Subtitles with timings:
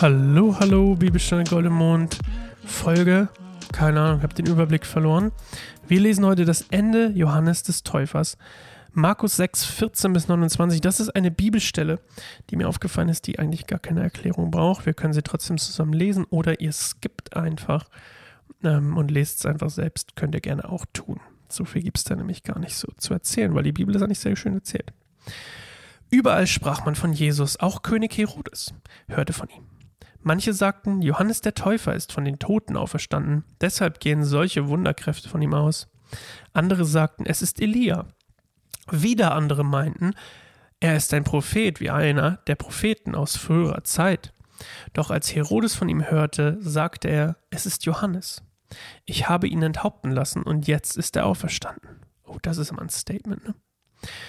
[0.00, 2.16] Hallo, hallo, Bibelstunde Goldemond.
[2.64, 3.28] Folge,
[3.70, 5.30] keine Ahnung, habe den Überblick verloren.
[5.88, 8.38] Wir lesen heute das Ende Johannes des Täufers.
[8.92, 10.80] Markus 6, 14 bis 29.
[10.80, 12.00] Das ist eine Bibelstelle,
[12.48, 14.86] die mir aufgefallen ist, die eigentlich gar keine Erklärung braucht.
[14.86, 17.90] Wir können sie trotzdem zusammen lesen oder ihr skippt einfach
[18.64, 20.16] ähm, und lest es einfach selbst.
[20.16, 21.20] Könnt ihr gerne auch tun.
[21.50, 24.00] So viel gibt es da nämlich gar nicht so zu erzählen, weil die Bibel ist
[24.00, 24.94] eigentlich sehr schön erzählt.
[26.08, 28.72] Überall sprach man von Jesus, auch König Herodes
[29.06, 29.66] hörte von ihm.
[30.22, 35.40] Manche sagten, Johannes der Täufer ist von den Toten auferstanden, deshalb gehen solche Wunderkräfte von
[35.40, 35.88] ihm aus.
[36.52, 38.06] Andere sagten, es ist Elia.
[38.90, 40.14] Wieder andere meinten,
[40.80, 44.32] er ist ein Prophet wie einer der Propheten aus früherer Zeit.
[44.92, 48.42] Doch als Herodes von ihm hörte, sagte er, es ist Johannes.
[49.04, 52.00] Ich habe ihn enthaupten lassen und jetzt ist er auferstanden.
[52.24, 53.54] Oh, das ist immer ein Statement, ne?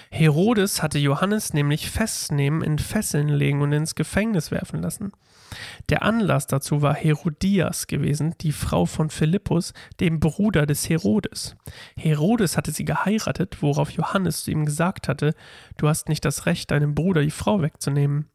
[0.10, 5.12] Herodes hatte Johannes nämlich festnehmen, in Fesseln legen und ins Gefängnis werfen lassen.
[5.90, 11.56] Der Anlass dazu war Herodias gewesen, die Frau von Philippus, dem Bruder des Herodes.
[11.98, 15.34] Herodes hatte sie geheiratet, worauf Johannes zu ihm gesagt hatte,
[15.78, 18.30] du hast nicht das Recht, deinem Bruder die Frau wegzunehmen.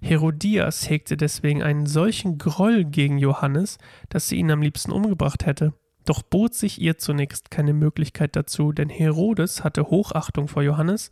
[0.00, 5.74] Herodias hegte deswegen einen solchen Groll gegen Johannes, dass sie ihn am liebsten umgebracht hätte.
[6.04, 11.10] Doch bot sich ihr zunächst keine Möglichkeit dazu, denn Herodes hatte Hochachtung vor Johannes,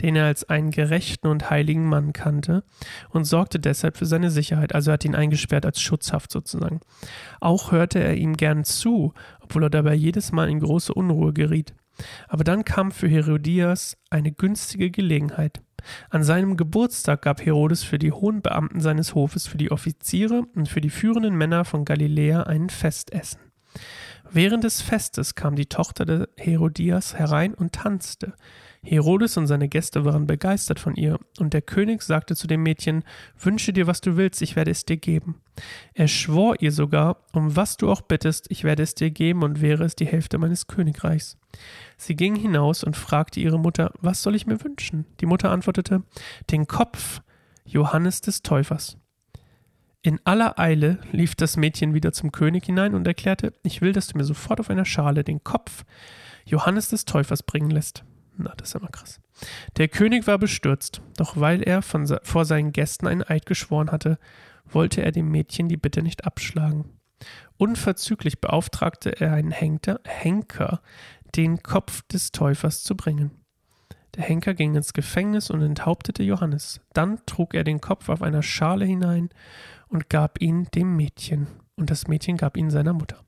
[0.00, 2.64] den er als einen gerechten und heiligen Mann kannte,
[3.10, 6.80] und sorgte deshalb für seine Sicherheit, also hat ihn eingesperrt als Schutzhaft sozusagen.
[7.40, 11.74] Auch hörte er ihm gern zu, obwohl er dabei jedes Mal in große Unruhe geriet.
[12.28, 15.60] Aber dann kam für Herodias eine günstige Gelegenheit.
[16.10, 20.68] An seinem Geburtstag gab Herodes für die hohen Beamten seines Hofes, für die Offiziere und
[20.68, 23.40] für die führenden Männer von Galiläa ein Festessen.
[24.34, 28.32] Während des Festes kam die Tochter des Herodias herein und tanzte.
[28.82, 33.04] Herodes und seine Gäste waren begeistert von ihr, und der König sagte zu dem Mädchen
[33.38, 35.42] Wünsche dir, was du willst, ich werde es dir geben.
[35.92, 39.60] Er schwor ihr sogar, um was du auch bittest, ich werde es dir geben, und
[39.60, 41.36] wäre es die Hälfte meines Königreichs.
[41.98, 45.04] Sie ging hinaus und fragte ihre Mutter, was soll ich mir wünschen?
[45.20, 46.04] Die Mutter antwortete,
[46.50, 47.20] den Kopf
[47.66, 48.96] Johannes des Täufers.
[50.04, 54.08] In aller Eile lief das Mädchen wieder zum König hinein und erklärte, ich will, dass
[54.08, 55.84] du mir sofort auf einer Schale den Kopf
[56.44, 58.04] Johannes des Täufers bringen lässt.
[58.36, 59.20] Na, das ist mal krass.
[59.76, 64.18] Der König war bestürzt, doch weil er von, vor seinen Gästen einen Eid geschworen hatte,
[64.64, 66.84] wollte er dem Mädchen die Bitte nicht abschlagen.
[67.56, 70.80] Unverzüglich beauftragte er einen Henker, Henker,
[71.36, 73.30] den Kopf des Täufers zu bringen.
[74.16, 76.80] Der Henker ging ins Gefängnis und enthauptete Johannes.
[76.92, 79.30] Dann trug er den Kopf auf einer Schale hinein
[79.92, 83.22] und gab ihn dem Mädchen, und das Mädchen gab ihn seiner Mutter.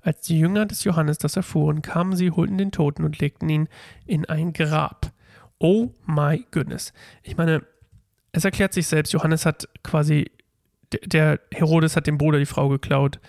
[0.00, 3.68] Als die Jünger des Johannes das erfuhren, kamen sie, holten den Toten und legten ihn
[4.04, 5.12] in ein Grab.
[5.58, 6.92] Oh my goodness.
[7.22, 7.62] Ich meine,
[8.32, 10.30] es erklärt sich selbst, Johannes hat quasi,
[11.04, 13.20] der Herodes hat dem Bruder die Frau geklaut.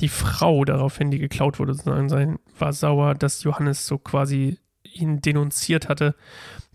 [0.00, 5.88] Die Frau daraufhin, die geklaut wurde, sozusagen, war sauer, dass Johannes so quasi ihn denunziert
[5.88, 6.14] hatte.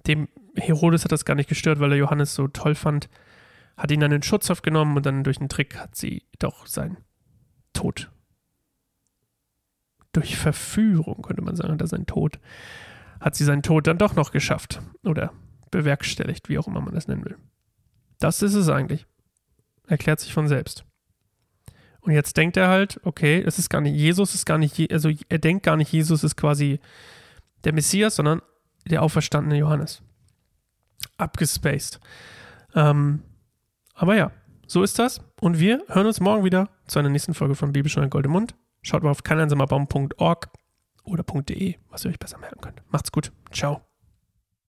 [0.05, 3.09] Dem Herodes hat das gar nicht gestört, weil er Johannes so toll fand
[3.79, 6.97] hat ihn dann in Schutzhaft genommen und dann durch einen Trick hat sie doch seinen
[7.72, 8.12] Tod.
[10.12, 12.40] Durch Verführung, könnte man sagen, hat er seinen Tod,
[13.22, 14.81] hat sie seinen Tod dann doch noch geschafft.
[15.03, 15.31] Oder
[15.72, 17.38] bewerkstelligt, wie auch immer man das nennen will.
[18.19, 19.06] Das ist es eigentlich.
[19.88, 20.84] Erklärt sich von selbst.
[22.01, 25.09] Und jetzt denkt er halt, okay, es ist gar nicht, Jesus ist gar nicht, also
[25.29, 26.81] er denkt gar nicht, Jesus ist quasi
[27.63, 28.41] der Messias, sondern
[28.90, 30.01] der auferstandene Johannes.
[31.17, 32.01] Abgespaced.
[32.75, 33.23] Ähm,
[33.99, 34.31] aber ja,
[34.65, 35.21] so ist das.
[35.41, 38.55] Und wir hören uns morgen wieder zu einer nächsten Folge von Bibelstunde Gold im Mund.
[38.81, 40.49] Schaut mal auf keineinsamerbaum.org
[41.03, 42.81] oder .de, was ihr euch besser merken könnt.
[42.89, 43.31] Macht's gut.
[43.51, 43.88] Ciao.